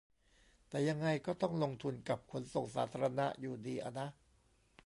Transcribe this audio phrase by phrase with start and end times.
[0.69, 4.07] แต่ยังไงก็ต้องลงทุนกับขนส่งสาธารณะอยู่ดีอะนะ